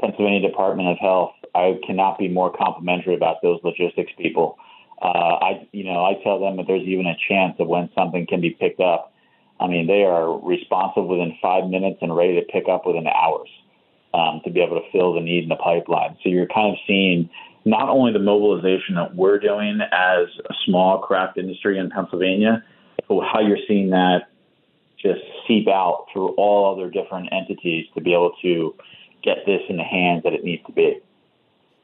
Pennsylvania 0.00 0.40
Department 0.40 0.88
of 0.88 0.96
Health, 0.98 1.32
I 1.54 1.78
cannot 1.86 2.18
be 2.18 2.28
more 2.28 2.50
complimentary 2.50 3.14
about 3.14 3.42
those 3.42 3.60
logistics 3.62 4.10
people. 4.16 4.56
Uh, 5.02 5.36
I, 5.38 5.68
you 5.72 5.84
know, 5.84 6.04
I 6.04 6.14
tell 6.24 6.40
them 6.40 6.56
that 6.56 6.66
there's 6.66 6.86
even 6.88 7.06
a 7.06 7.16
chance 7.28 7.56
of 7.60 7.68
when 7.68 7.90
something 7.94 8.26
can 8.26 8.40
be 8.40 8.50
picked 8.50 8.80
up. 8.80 9.12
I 9.60 9.66
mean, 9.66 9.86
they 9.86 10.04
are 10.04 10.38
responsive 10.40 11.04
within 11.04 11.36
five 11.42 11.68
minutes 11.68 11.98
and 12.00 12.16
ready 12.16 12.40
to 12.40 12.46
pick 12.50 12.68
up 12.68 12.86
within 12.86 13.06
hours 13.06 13.48
um, 14.14 14.40
to 14.44 14.50
be 14.50 14.60
able 14.60 14.80
to 14.80 14.90
fill 14.90 15.14
the 15.14 15.20
need 15.20 15.42
in 15.42 15.48
the 15.50 15.56
pipeline. 15.56 16.16
So 16.22 16.30
you're 16.30 16.46
kind 16.46 16.72
of 16.72 16.78
seeing 16.86 17.28
not 17.64 17.90
only 17.90 18.12
the 18.12 18.18
mobilization 18.18 18.94
that 18.94 19.14
we're 19.14 19.38
doing 19.38 19.80
as 19.92 20.28
a 20.48 20.54
small 20.64 21.00
craft 21.00 21.36
industry 21.36 21.78
in 21.78 21.90
Pennsylvania, 21.90 22.64
but 23.08 23.24
how 23.30 23.40
you're 23.40 23.58
seeing 23.68 23.90
that 23.90 24.30
just 25.00 25.20
seep 25.46 25.68
out 25.68 26.06
through 26.12 26.30
all 26.30 26.74
other 26.74 26.90
different 26.90 27.28
entities 27.32 27.86
to 27.94 28.00
be 28.00 28.12
able 28.12 28.32
to 28.42 28.74
get 29.22 29.38
this 29.46 29.60
in 29.68 29.76
the 29.76 29.84
hands 29.84 30.22
that 30.24 30.32
it 30.32 30.44
needs 30.44 30.64
to 30.66 30.72
be. 30.72 31.00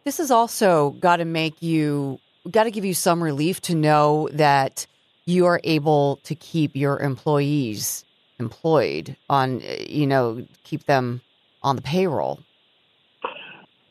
This 0.04 0.18
has 0.18 0.30
also 0.30 0.90
got 1.00 1.16
to 1.16 1.24
make 1.24 1.62
you, 1.62 2.20
got 2.50 2.64
to 2.64 2.70
give 2.70 2.84
you 2.84 2.94
some 2.94 3.22
relief 3.22 3.60
to 3.62 3.74
know 3.74 4.28
that 4.32 4.86
you 5.26 5.46
are 5.46 5.60
able 5.64 6.16
to 6.24 6.34
keep 6.34 6.76
your 6.76 7.00
employees 7.00 8.04
employed 8.38 9.16
on, 9.30 9.62
you 9.80 10.06
know, 10.06 10.46
keep 10.64 10.84
them 10.84 11.20
on 11.62 11.76
the 11.76 11.82
payroll. 11.82 12.40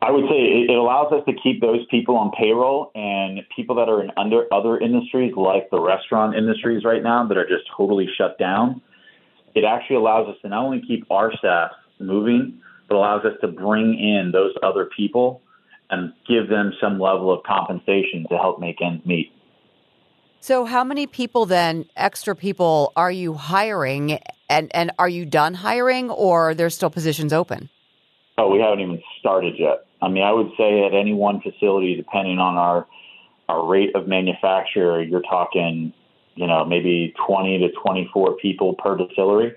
I 0.02 0.12
would 0.12 0.26
say 0.26 0.66
it 0.70 0.76
allows 0.78 1.14
us 1.14 1.24
to 1.28 1.34
keep 1.42 1.62
those 1.62 1.86
people 1.90 2.18
on 2.18 2.32
payroll 2.38 2.92
and 2.94 3.40
people 3.56 3.76
that 3.78 3.88
are 3.88 4.04
in 4.04 4.12
under 4.18 4.54
other 4.54 4.78
industries 4.78 5.34
like 5.38 5.70
the 5.70 5.80
restaurant 5.80 6.36
industries 6.36 6.84
right 6.84 7.02
now 7.02 7.26
that 7.26 7.38
are 7.38 7.48
just 7.48 7.64
totally 7.76 8.10
shut 8.18 8.38
down 8.38 8.82
it 9.56 9.64
actually 9.64 9.98
allows 9.98 10.28
us 10.28 10.36
to 10.42 10.50
not 10.50 10.64
only 10.64 10.82
keep 10.88 11.06
our 11.12 11.34
staff 11.36 11.72
moving, 12.00 12.62
but 12.88 12.96
allows 12.96 13.26
us 13.26 13.34
to 13.42 13.48
bring 13.48 13.98
in 13.98 14.32
those 14.32 14.54
other 14.62 14.90
people 14.96 15.42
and 15.90 16.14
give 16.28 16.50
them 16.50 16.74
some 16.82 17.00
level 17.00 17.32
of 17.32 17.44
compensation 17.44 18.26
to 18.30 18.38
help 18.38 18.60
make 18.60 18.82
ends 18.82 19.06
meet. 19.06 19.32
So, 20.40 20.66
how 20.66 20.84
many 20.84 21.08
people 21.08 21.46
then, 21.46 21.86
extra 21.96 22.36
people, 22.36 22.92
are 22.96 23.12
you 23.12 23.34
hiring? 23.34 24.20
And, 24.50 24.70
and 24.76 24.92
are 25.00 25.08
you 25.08 25.26
done 25.26 25.54
hiring 25.54 26.10
or 26.10 26.50
are 26.50 26.54
there 26.54 26.70
still 26.70 26.90
positions 26.90 27.32
open? 27.32 27.70
Oh, 28.38 28.50
we 28.50 28.60
haven't 28.60 28.82
even 28.82 29.02
started 29.20 29.54
yet. 29.58 29.86
I 30.02 30.10
mean, 30.10 30.24
I 30.24 30.34
would 30.34 30.52
say 30.58 30.86
at 30.86 30.94
any 30.94 31.14
one 31.14 31.40
facility, 31.40 31.96
depending 31.96 32.40
on 32.40 32.58
our 32.58 32.86
our 33.50 33.66
rate 33.66 33.96
of 33.96 34.08
manufacture, 34.08 35.02
you're 35.04 35.22
talking 35.22 35.94
you 36.36 36.48
know, 36.48 36.66
maybe 36.66 37.14
20 37.28 37.60
to 37.60 37.70
24 37.82 38.38
people 38.38 38.76
per 38.76 38.98
distillery. 38.98 39.54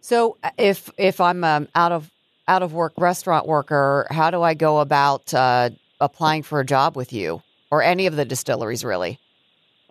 So 0.00 0.38
if 0.58 0.90
if 0.96 1.20
I'm 1.20 1.44
um, 1.44 1.68
out 1.74 1.92
of 1.92 2.10
out 2.48 2.62
of 2.62 2.72
work 2.72 2.94
restaurant 2.98 3.46
worker, 3.46 4.06
how 4.10 4.30
do 4.30 4.40
I 4.42 4.54
go 4.54 4.80
about 4.80 5.32
uh, 5.34 5.68
applying 6.00 6.42
for 6.42 6.60
a 6.60 6.64
job 6.64 6.96
with 6.96 7.12
you 7.12 7.42
or 7.70 7.82
any 7.82 8.06
of 8.06 8.16
the 8.16 8.24
distilleries 8.24 8.82
really? 8.84 9.20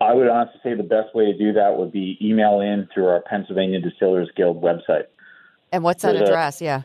I 0.00 0.14
would 0.14 0.28
honestly 0.28 0.60
say 0.64 0.74
the 0.74 0.82
best 0.82 1.14
way 1.14 1.26
to 1.26 1.36
do 1.36 1.52
that 1.52 1.76
would 1.76 1.92
be 1.92 2.16
email 2.22 2.60
in 2.60 2.88
through 2.92 3.08
our 3.08 3.20
Pennsylvania 3.20 3.80
Distillers 3.80 4.30
Guild 4.34 4.62
website. 4.62 5.04
And 5.72 5.84
what's 5.84 6.02
that 6.02 6.16
address? 6.16 6.60
yeah. 6.60 6.82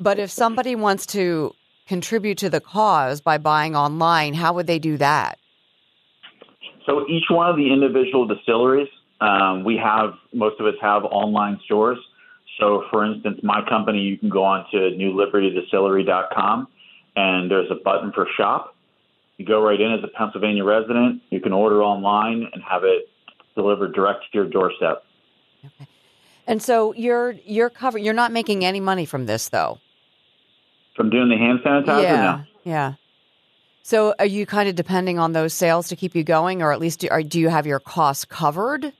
But 0.00 0.18
if 0.18 0.30
somebody 0.30 0.74
wants 0.74 1.06
to 1.06 1.54
contribute 1.86 2.38
to 2.38 2.50
the 2.50 2.60
cause 2.60 3.20
by 3.20 3.38
buying 3.38 3.76
online, 3.76 4.34
how 4.34 4.54
would 4.54 4.66
they 4.66 4.78
do 4.78 4.96
that? 4.96 5.38
So 6.86 7.06
each 7.08 7.24
one 7.30 7.48
of 7.48 7.56
the 7.56 7.72
individual 7.72 8.26
distilleries, 8.26 8.88
um, 9.20 9.64
we 9.64 9.76
have 9.76 10.14
most 10.32 10.58
of 10.58 10.66
us 10.66 10.74
have 10.80 11.04
online 11.04 11.60
stores. 11.64 11.98
So, 12.58 12.84
for 12.90 13.04
instance, 13.04 13.40
my 13.42 13.60
company, 13.68 14.00
you 14.00 14.18
can 14.18 14.28
go 14.28 14.42
on 14.42 14.66
to 14.72 14.76
newlibertydistillery.com 14.76 16.68
and 17.16 17.50
there's 17.50 17.70
a 17.70 17.74
button 17.74 18.12
for 18.12 18.26
shop. 18.36 18.76
You 19.38 19.46
go 19.46 19.62
right 19.62 19.80
in 19.80 19.92
as 19.92 20.04
a 20.04 20.08
Pennsylvania 20.08 20.64
resident. 20.64 21.22
You 21.30 21.40
can 21.40 21.52
order 21.52 21.82
online 21.82 22.48
and 22.52 22.62
have 22.62 22.84
it 22.84 23.08
delivered 23.54 23.94
direct 23.94 24.24
to 24.24 24.38
your 24.38 24.48
doorstep. 24.48 25.04
Okay. 25.64 25.88
And 26.46 26.62
so 26.62 26.92
you're 26.94 27.32
you're 27.44 27.70
covered. 27.70 27.98
You're 28.00 28.14
not 28.14 28.32
making 28.32 28.64
any 28.64 28.80
money 28.80 29.04
from 29.04 29.26
this, 29.26 29.48
though. 29.48 29.78
From 30.96 31.10
doing 31.10 31.28
the 31.28 31.36
hand 31.36 31.60
sanitizer, 31.64 32.02
yeah, 32.02 32.22
no. 32.22 32.44
yeah. 32.64 32.94
So 33.82 34.14
are 34.18 34.26
you 34.26 34.46
kind 34.46 34.68
of 34.68 34.74
depending 34.74 35.18
on 35.18 35.32
those 35.32 35.54
sales 35.54 35.88
to 35.88 35.96
keep 35.96 36.14
you 36.14 36.24
going, 36.24 36.62
or 36.62 36.72
at 36.72 36.78
least 36.78 37.00
do, 37.00 37.08
are, 37.10 37.22
do 37.22 37.40
you 37.40 37.48
have 37.48 37.66
your 37.66 37.80
costs 37.80 38.24
covered 38.24 38.92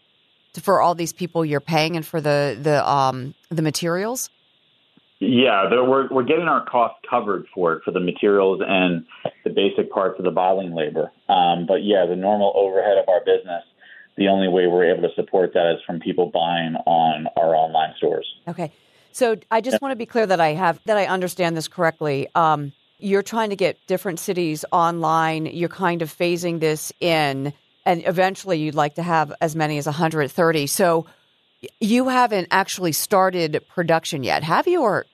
for 0.61 0.81
all 0.81 0.95
these 0.95 1.13
people 1.13 1.45
you're 1.45 1.61
paying 1.61 1.97
and 1.97 2.05
for 2.05 2.21
the 2.21 2.59
the 2.61 2.89
um 2.89 3.35
the 3.51 3.63
materials? 3.63 4.31
Yeah, 5.25 5.71
we're 5.71 6.09
we're 6.09 6.25
getting 6.25 6.49
our 6.49 6.65
costs 6.65 6.99
covered 7.09 7.47
for 7.55 7.75
it 7.75 7.85
for 7.85 7.93
the 7.93 8.01
materials 8.01 8.61
and 8.67 9.07
the 9.45 9.51
basic 9.51 9.93
parts 9.93 10.19
of 10.19 10.25
the 10.25 10.33
bottling 10.33 10.75
labor. 10.75 11.13
Um, 11.29 11.65
but 11.67 11.85
yeah, 11.85 12.07
the 12.07 12.17
normal 12.17 12.53
overhead 12.57 12.99
of 12.99 13.09
our 13.09 13.21
business, 13.21 13.63
the 14.17 14.27
only 14.27 14.49
way 14.49 14.67
we're 14.67 14.93
able 14.93 15.09
to 15.09 15.15
support 15.15 15.53
that 15.55 15.75
is 15.75 15.79
from 15.87 16.01
people 16.01 16.27
buying 16.27 16.75
on 16.87 17.29
our 17.37 17.55
online 17.55 17.95
stores. 17.99 18.27
Okay, 18.49 18.73
so 19.13 19.37
I 19.49 19.61
just 19.61 19.81
want 19.81 19.93
to 19.93 19.97
be 19.97 20.07
clear 20.07 20.27
that 20.27 20.41
I 20.41 20.55
have 20.55 20.81
that 20.87 20.97
I 20.97 21.07
understand 21.07 21.57
this 21.57 21.69
correctly. 21.69 22.27
Um, 22.35 22.73
you're 22.99 23.23
trying 23.23 23.51
to 23.51 23.57
get 23.57 23.79
different 23.87 24.19
cities 24.19 24.65
online. 24.73 25.47
You're 25.47 25.69
kind 25.69 26.03
of 26.03 26.13
phasing 26.13 26.59
this 26.59 26.93
in, 26.99 27.53
and 27.87 28.03
eventually 28.07 28.59
you'd 28.59 28.75
like 28.75 28.97
to 28.97 29.05
have 29.05 29.33
as 29.41 29.55
many 29.55 29.79
as 29.79 29.87
130. 29.87 30.67
So 30.67 31.07
you 31.81 32.09
haven't 32.09 32.49
actually 32.51 32.93
started 32.93 33.65
production 33.69 34.25
yet, 34.25 34.43
have 34.43 34.67
you? 34.67 34.83
Or 34.83 35.07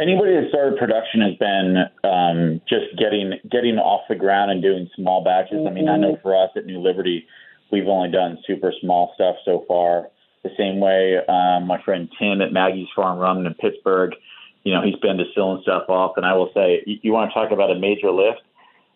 Anybody 0.00 0.34
that 0.34 0.48
started 0.50 0.78
production 0.78 1.20
has 1.22 1.34
been 1.34 1.76
um, 2.04 2.60
just 2.68 2.96
getting 2.96 3.34
getting 3.50 3.78
off 3.78 4.02
the 4.08 4.14
ground 4.14 4.50
and 4.50 4.62
doing 4.62 4.88
small 4.94 5.24
batches. 5.24 5.66
I 5.66 5.70
mean, 5.70 5.88
I 5.88 5.96
know 5.96 6.18
for 6.22 6.36
us 6.36 6.50
at 6.54 6.66
New 6.66 6.80
Liberty, 6.80 7.26
we've 7.72 7.88
only 7.88 8.10
done 8.10 8.38
super 8.46 8.72
small 8.80 9.12
stuff 9.16 9.36
so 9.44 9.64
far. 9.66 10.08
The 10.44 10.50
same 10.56 10.78
way, 10.78 11.18
um, 11.28 11.66
my 11.66 11.82
friend 11.82 12.08
Tim 12.18 12.40
at 12.40 12.52
Maggie's 12.52 12.86
Farm 12.94 13.18
Rum 13.18 13.44
in 13.44 13.54
Pittsburgh, 13.54 14.14
you 14.62 14.72
know, 14.72 14.82
he's 14.82 14.94
been 14.96 15.16
distilling 15.16 15.62
stuff 15.62 15.88
off. 15.88 16.16
And 16.16 16.24
I 16.24 16.34
will 16.34 16.50
say, 16.54 16.82
you, 16.86 16.98
you 17.02 17.12
want 17.12 17.30
to 17.30 17.34
talk 17.34 17.50
about 17.50 17.72
a 17.72 17.78
major 17.78 18.12
lift 18.12 18.42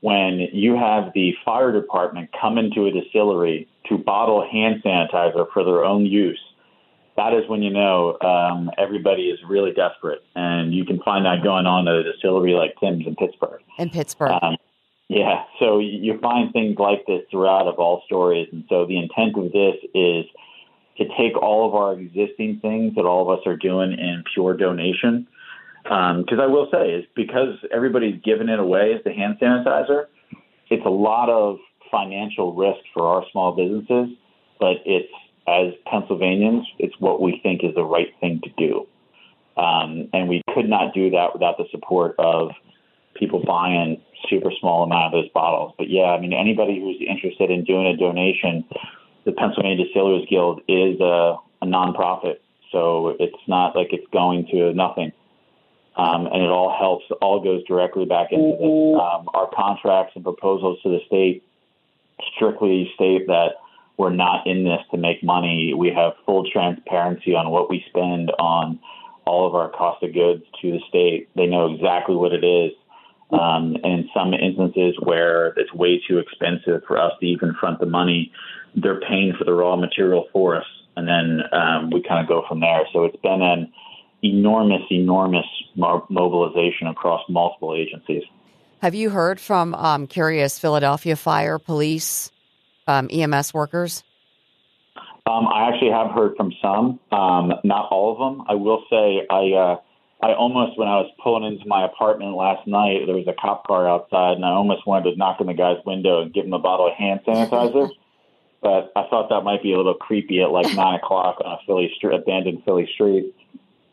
when 0.03 0.49
you 0.53 0.77
have 0.77 1.13
the 1.15 1.33
fire 1.45 1.73
department 1.73 2.31
come 2.41 2.59
into 2.59 2.87
a 2.87 2.93
distillery 2.93 3.67
to 3.89 3.99
bottle 3.99 4.47
hand 4.49 4.83
sanitizer 4.85 5.47
for 5.53 5.65
their 5.65 5.85
own 5.85 6.07
use 6.07 6.41
that 7.17 7.35
is 7.35 7.49
when 7.49 7.63
you 7.63 7.71
know 7.71 8.17
um, 8.21 8.71
everybody 8.79 9.25
is 9.25 9.39
really 9.49 9.73
desperate, 9.73 10.21
and 10.35 10.75
you 10.75 10.85
can 10.85 11.01
find 11.01 11.27
that 11.27 11.43
going 11.43 11.67
on 11.67 11.87
at 11.89 11.95
a 11.95 12.13
distillery 12.13 12.53
like 12.53 12.75
Tim's 12.81 13.07
in 13.07 13.15
Pittsburgh. 13.17 13.61
In 13.79 13.91
Pittsburgh. 13.91 14.33
Um, 14.43 14.57
yeah, 15.09 15.45
so 15.59 15.79
you 15.79 16.19
find 16.21 16.53
things 16.53 16.79
like 16.79 17.05
this 17.07 17.21
throughout 17.31 17.67
of 17.67 17.75
all 17.75 18.03
stories, 18.07 18.49
and 18.51 18.65
so 18.69 18.87
the 18.87 18.99
intent 18.99 19.37
of 19.37 19.53
this 19.53 19.77
is 19.95 20.25
to 20.97 21.05
take 21.19 21.37
all 21.37 21.69
of 21.69 21.75
our 21.75 21.99
existing 21.99 22.61
things 22.61 22.95
that 22.95 23.05
all 23.05 23.31
of 23.31 23.39
us 23.39 23.47
are 23.47 23.57
doing 23.57 23.93
in 23.93 24.25
pure 24.33 24.57
donation. 24.57 25.27
Because 25.83 26.39
um, 26.39 26.41
I 26.41 26.47
will 26.47 26.69
say, 26.73 26.93
is 26.93 27.05
because 27.17 27.57
everybody's 27.75 28.23
giving 28.25 28.49
it 28.49 28.59
away 28.59 28.95
as 28.95 29.03
the 29.05 29.13
hand 29.13 29.37
sanitizer, 29.43 30.05
it's 30.71 30.87
a 30.87 30.91
lot 30.91 31.29
of 31.29 31.59
financial 31.91 32.55
risk 32.55 32.81
for 32.95 33.07
our 33.07 33.25
small 33.33 33.53
businesses, 33.53 34.17
but 34.59 34.77
it's 34.87 35.13
as 35.47 35.73
Pennsylvanians, 35.87 36.67
it's 36.79 36.95
what 36.99 37.21
we 37.21 37.41
think 37.43 37.65
is 37.65 37.75
the 37.75 37.85
right 37.85 38.15
thing 38.21 38.41
to 38.45 38.51
do. 38.57 38.87
Um, 39.57 40.09
and 40.13 40.29
we 40.29 40.43
could 40.55 40.69
not 40.69 40.95
do 40.95 41.11
that 41.11 41.35
without 41.35 41.59
the 41.59 41.65
support 41.71 42.15
of 42.19 42.51
people 43.15 43.43
buying 43.45 44.01
super 44.29 44.51
small 44.61 44.85
amount 44.85 45.07
of 45.07 45.13
those 45.13 45.31
bottles. 45.33 45.75
But 45.77 45.91
yeah, 45.91 46.05
I 46.05 46.21
mean, 46.21 46.33
anybody 46.33 46.81
who's 46.81 46.97
interested 47.07 47.51
in 47.51 47.65
doing 47.65 47.87
a 47.87 47.97
donation, 47.97 48.65
the 49.25 49.33
Pennsylvania 49.33 49.85
Distillers 49.85 50.27
Guild 50.31 50.61
is 50.69 51.01
a, 51.01 51.37
a 51.61 51.67
nonprofit, 51.67 52.39
so 52.71 53.17
it's 53.21 53.37
not 53.47 53.77
like 53.77 53.89
it's 53.93 54.07
going 54.13 54.47
to 54.53 54.73
nothing. 54.73 55.13
Um, 55.95 56.27
and 56.27 56.43
it 56.43 56.49
all 56.49 56.75
helps, 56.75 57.05
all 57.21 57.41
goes 57.43 57.63
directly 57.65 58.07
back 58.07 58.33
into 58.33 58.57
this. 58.57 59.01
Um, 59.01 59.29
our 59.35 59.51
contracts 59.55 60.13
and 60.15 60.25
proposals 60.25 60.81
to 60.83 60.89
the 60.89 61.01
state 61.07 61.45
strictly 62.35 62.91
state 62.95 63.27
that 63.27 63.57
we're 63.97 64.11
not 64.11 64.47
in 64.47 64.65
this 64.65 64.81
to 64.91 64.97
make 64.97 65.23
money. 65.23 65.75
We 65.77 65.93
have 65.95 66.13
full 66.27 66.49
transparency 66.51 67.35
on 67.35 67.51
what 67.51 67.71
we 67.71 67.85
spend 67.89 68.31
on 68.39 68.81
all 69.25 69.47
of 69.47 69.55
our 69.55 69.71
cost 69.71 70.03
of 70.03 70.13
goods 70.13 70.43
to 70.61 70.73
the 70.73 70.81
state. 70.89 71.29
They 71.37 71.47
know 71.47 71.73
exactly 71.73 72.17
what 72.17 72.33
it 72.33 72.45
is. 72.45 72.73
Um, 73.31 73.77
and 73.83 74.01
in 74.01 74.09
some 74.15 74.35
instances 74.35 74.95
where 75.03 75.49
it's 75.57 75.73
way 75.73 76.03
too 76.07 76.19
expensive 76.19 76.83
for 76.87 76.99
us 76.99 77.13
to 77.21 77.27
even 77.27 77.55
front 77.59 77.81
the 77.81 77.87
money, 77.87 78.33
they're 78.75 79.01
paying 79.01 79.35
for 79.39 79.45
the 79.45 79.53
raw 79.53 79.77
material 79.77 80.27
for 80.33 80.57
us. 80.57 80.67
And 80.97 81.09
then 81.09 81.41
um, 81.53 81.91
we 81.91 82.03
kind 82.03 82.21
of 82.21 82.29
go 82.29 82.45
from 82.47 82.61
there. 82.61 82.83
So 82.93 83.05
it's 83.05 83.17
been 83.23 83.41
an 83.41 83.73
enormous, 84.23 84.83
enormous 84.91 85.47
mobilization 85.77 86.89
across 86.89 87.23
multiple 87.29 87.75
agencies. 87.75 88.23
Have 88.81 88.95
you 88.95 89.11
heard 89.11 89.41
from 89.41 89.75
um, 89.75 90.07
Curious 90.07 90.59
Philadelphia 90.59 91.17
Fire, 91.17 91.59
Police, 91.59 92.31
um, 92.87 93.09
EMS 93.11 93.55
workers? 93.55 94.03
Um, 95.27 95.47
I 95.47 95.69
actually 95.69 95.91
have 95.91 96.11
heard 96.11 96.37
from 96.37 96.53
some, 96.61 96.99
um, 97.13 97.53
not 97.63 97.89
all 97.91 98.13
of 98.13 98.19
them. 98.19 98.47
I 98.49 98.55
will 98.55 98.85
say 98.91 99.27
I 99.31 99.53
uh, 99.53 99.77
I 100.23 100.35
almost 100.35 100.79
when 100.79 100.89
I 100.89 100.97
was 100.97 101.11
pulling 101.23 101.45
into 101.45 101.67
my 101.67 101.85
apartment 101.85 102.37
last 102.37 102.67
night, 102.67 103.07
there 103.07 103.15
was 103.15 103.27
a 103.29 103.35
cop 103.41 103.67
car 103.67 103.89
outside, 103.89 104.37
and 104.37 104.45
I 104.45 104.51
almost 104.51 104.87
wanted 104.87 105.11
to 105.11 105.17
knock 105.17 105.41
on 105.41 105.47
the 105.47 105.55
guy's 105.55 105.85
window 105.85 106.23
and 106.23 106.33
give 106.33 106.45
him 106.45 106.53
a 106.53 106.59
bottle 106.59 106.87
of 106.87 106.95
hand 106.95 107.21
sanitizer. 107.27 107.91
but 108.63 108.93
I 108.95 109.09
thought 109.11 109.29
that 109.31 109.43
might 109.43 109.63
be 109.63 109.73
a 109.73 109.77
little 109.77 109.95
creepy 109.95 110.41
at 110.41 110.51
like 110.51 110.75
nine 110.75 110.95
o'clock 110.95 111.43
on 111.45 111.53
a 111.53 111.59
Philly 111.67 111.93
street, 111.97 112.15
abandoned 112.15 112.63
Philly 112.65 112.89
street. 112.95 113.35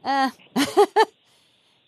Eh. 0.05 0.29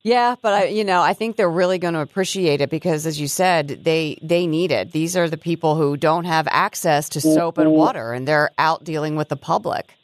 Yeah, 0.04 0.36
but 0.42 0.54
I, 0.54 0.66
you 0.66 0.84
know, 0.84 1.02
I 1.02 1.14
think 1.14 1.36
they're 1.36 1.50
really 1.50 1.78
going 1.78 1.94
to 1.94 2.00
appreciate 2.00 2.60
it 2.60 2.72
because, 2.72 3.06
as 3.06 3.22
you 3.22 3.28
said, 3.28 3.84
they 3.84 4.18
they 4.24 4.48
need 4.48 4.72
it. 4.72 4.92
These 4.92 5.16
are 5.16 5.30
the 5.30 5.38
people 5.38 5.76
who 5.76 5.96
don't 5.96 6.26
have 6.26 6.48
access 6.50 7.10
to 7.10 7.22
soap 7.22 7.60
and 7.60 7.72
water, 7.72 8.12
and 8.12 8.28
they're 8.28 8.50
out 8.58 8.84
dealing 8.84 9.16
with 9.16 9.30
the 9.30 9.36
public. 9.36 9.96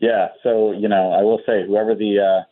Yeah, 0.00 0.28
so 0.42 0.72
you 0.72 0.88
know, 0.88 1.12
I 1.12 1.22
will 1.22 1.40
say, 1.46 1.66
whoever 1.66 1.94
the 1.94 2.18
uh, 2.20 2.44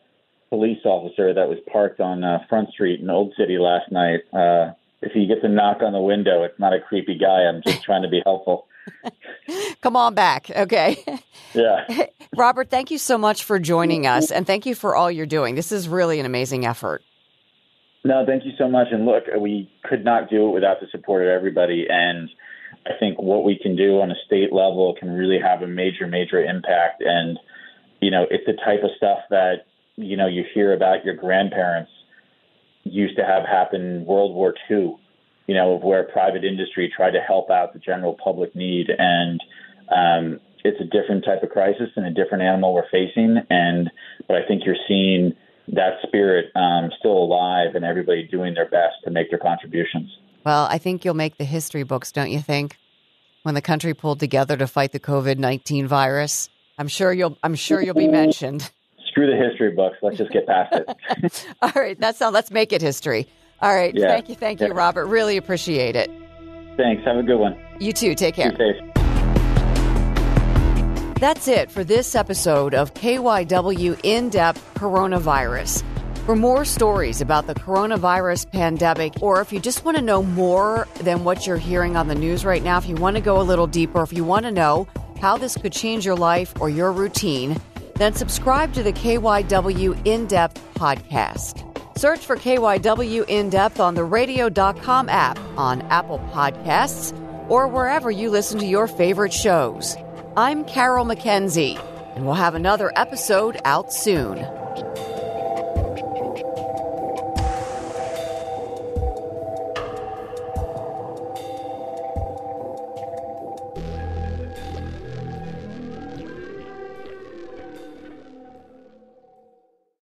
police 0.48 0.80
officer 0.86 1.34
that 1.34 1.48
was 1.48 1.58
parked 1.70 2.00
on 2.00 2.24
uh, 2.24 2.38
Front 2.48 2.70
Street 2.70 3.00
in 3.00 3.10
Old 3.10 3.34
City 3.36 3.58
last 3.58 3.92
night, 3.92 4.20
uh, 4.32 4.72
if 5.04 5.14
you 5.14 5.26
get 5.26 5.44
a 5.44 5.48
knock 5.48 5.82
on 5.82 5.92
the 5.92 6.00
window, 6.00 6.42
it's 6.42 6.58
not 6.58 6.72
a 6.72 6.80
creepy 6.80 7.18
guy. 7.18 7.42
I'm 7.42 7.62
just 7.62 7.82
trying 7.82 8.02
to 8.02 8.08
be 8.08 8.22
helpful. 8.24 8.66
Come 9.80 9.96
on 9.96 10.14
back. 10.14 10.50
Okay. 10.50 11.04
Yeah. 11.54 11.86
Robert, 12.36 12.68
thank 12.68 12.90
you 12.90 12.98
so 12.98 13.16
much 13.16 13.44
for 13.44 13.60
joining 13.60 14.08
us 14.08 14.32
and 14.32 14.44
thank 14.44 14.66
you 14.66 14.74
for 14.74 14.96
all 14.96 15.08
you're 15.08 15.24
doing. 15.24 15.54
This 15.54 15.70
is 15.70 15.88
really 15.88 16.18
an 16.18 16.26
amazing 16.26 16.66
effort. 16.66 17.00
No, 18.04 18.24
thank 18.26 18.44
you 18.44 18.50
so 18.58 18.68
much. 18.68 18.88
And 18.90 19.06
look, 19.06 19.22
we 19.38 19.70
could 19.84 20.04
not 20.04 20.28
do 20.28 20.48
it 20.48 20.50
without 20.52 20.80
the 20.80 20.88
support 20.90 21.22
of 21.22 21.28
everybody. 21.28 21.86
And 21.88 22.28
I 22.86 22.90
think 22.98 23.22
what 23.22 23.44
we 23.44 23.56
can 23.56 23.76
do 23.76 24.00
on 24.00 24.10
a 24.10 24.16
state 24.26 24.52
level 24.52 24.96
can 24.98 25.10
really 25.10 25.38
have 25.38 25.62
a 25.62 25.68
major, 25.68 26.08
major 26.08 26.44
impact. 26.44 27.04
And, 27.06 27.38
you 28.00 28.10
know, 28.10 28.26
it's 28.28 28.46
the 28.46 28.54
type 28.54 28.82
of 28.82 28.90
stuff 28.96 29.20
that, 29.30 29.66
you 29.94 30.16
know, 30.16 30.26
you 30.26 30.42
hear 30.54 30.72
about 30.74 31.04
your 31.04 31.14
grandparents 31.14 31.92
used 32.84 33.16
to 33.16 33.24
have 33.24 33.44
happen 33.44 33.80
in 33.80 34.04
World 34.04 34.34
War 34.34 34.54
II 34.70 34.96
you 35.46 35.54
know, 35.54 35.78
where 35.82 36.04
private 36.04 36.44
industry 36.44 36.92
tried 36.94 37.12
to 37.12 37.20
help 37.20 37.50
out 37.50 37.72
the 37.72 37.78
general 37.78 38.16
public 38.22 38.54
need. 38.54 38.88
And 38.96 39.40
um, 39.94 40.40
it's 40.64 40.80
a 40.80 40.84
different 40.84 41.24
type 41.24 41.42
of 41.42 41.50
crisis 41.50 41.90
and 41.96 42.06
a 42.06 42.10
different 42.10 42.42
animal 42.42 42.74
we're 42.74 42.88
facing. 42.90 43.38
And 43.50 43.90
but 44.26 44.36
I 44.36 44.46
think 44.46 44.62
you're 44.64 44.76
seeing 44.88 45.34
that 45.68 45.94
spirit 46.06 46.46
um, 46.54 46.90
still 46.98 47.16
alive 47.16 47.74
and 47.74 47.84
everybody 47.84 48.26
doing 48.26 48.54
their 48.54 48.68
best 48.68 48.96
to 49.04 49.10
make 49.10 49.30
their 49.30 49.38
contributions. 49.38 50.10
Well, 50.44 50.66
I 50.70 50.78
think 50.78 51.04
you'll 51.04 51.14
make 51.14 51.38
the 51.38 51.44
history 51.44 51.84
books, 51.84 52.12
don't 52.12 52.30
you 52.30 52.40
think? 52.40 52.78
When 53.42 53.54
the 53.54 53.62
country 53.62 53.92
pulled 53.92 54.20
together 54.20 54.56
to 54.56 54.66
fight 54.66 54.92
the 54.92 55.00
COVID 55.00 55.36
nineteen 55.36 55.86
virus, 55.86 56.48
I'm 56.78 56.88
sure 56.88 57.12
you'll. 57.12 57.36
I'm 57.42 57.54
sure 57.54 57.82
you'll 57.82 57.94
be 57.94 58.08
mentioned. 58.08 58.70
Screw 59.14 59.30
the 59.30 59.36
history 59.36 59.70
books. 59.70 59.96
Let's 60.02 60.16
just 60.16 60.32
get 60.32 60.44
past 60.44 60.74
it. 60.74 61.46
All 61.62 61.70
right, 61.76 61.96
that's 62.00 62.20
all. 62.20 62.32
Let's 62.32 62.50
make 62.50 62.72
it 62.72 62.82
history. 62.82 63.28
All 63.62 63.72
right. 63.72 63.94
Yeah. 63.94 64.08
Thank 64.08 64.28
you. 64.28 64.34
Thank 64.34 64.60
you, 64.60 64.72
Robert. 64.72 65.06
Really 65.06 65.36
appreciate 65.36 65.94
it. 65.94 66.10
Thanks. 66.76 67.04
Have 67.04 67.18
a 67.18 67.22
good 67.22 67.38
one. 67.38 67.56
You 67.78 67.92
too. 67.92 68.16
Take 68.16 68.34
care. 68.34 68.50
That's 71.20 71.46
it 71.46 71.70
for 71.70 71.84
this 71.84 72.16
episode 72.16 72.74
of 72.74 72.92
KYW 72.94 74.00
In 74.02 74.30
Depth 74.30 74.74
Coronavirus. 74.74 75.84
For 76.26 76.34
more 76.34 76.64
stories 76.64 77.20
about 77.20 77.46
the 77.46 77.54
coronavirus 77.54 78.50
pandemic, 78.50 79.12
or 79.22 79.40
if 79.40 79.52
you 79.52 79.60
just 79.60 79.84
want 79.84 79.96
to 79.96 80.02
know 80.02 80.24
more 80.24 80.88
than 81.02 81.22
what 81.22 81.46
you're 81.46 81.56
hearing 81.56 81.96
on 81.96 82.08
the 82.08 82.16
news 82.16 82.44
right 82.44 82.64
now, 82.64 82.78
if 82.78 82.88
you 82.88 82.96
want 82.96 83.14
to 83.14 83.22
go 83.22 83.40
a 83.40 83.44
little 83.44 83.68
deeper, 83.68 84.02
if 84.02 84.12
you 84.12 84.24
want 84.24 84.44
to 84.44 84.50
know 84.50 84.88
how 85.20 85.36
this 85.36 85.56
could 85.56 85.72
change 85.72 86.04
your 86.04 86.16
life 86.16 86.52
or 86.60 86.68
your 86.68 86.90
routine, 86.90 87.60
then 87.96 88.14
subscribe 88.14 88.72
to 88.74 88.82
the 88.82 88.92
KYW 88.92 90.00
In 90.04 90.26
Depth 90.26 90.62
podcast. 90.74 91.70
Search 91.98 92.26
for 92.26 92.36
KYW 92.36 93.24
In 93.28 93.50
Depth 93.50 93.78
on 93.80 93.94
the 93.94 94.04
radio.com 94.04 95.08
app, 95.08 95.38
on 95.56 95.82
Apple 95.82 96.18
Podcasts, 96.32 97.18
or 97.48 97.68
wherever 97.68 98.10
you 98.10 98.30
listen 98.30 98.58
to 98.58 98.66
your 98.66 98.88
favorite 98.88 99.32
shows. 99.32 99.96
I'm 100.36 100.64
Carol 100.64 101.04
McKenzie, 101.04 101.78
and 102.16 102.24
we'll 102.24 102.34
have 102.34 102.54
another 102.54 102.92
episode 102.96 103.60
out 103.64 103.92
soon. 103.92 104.38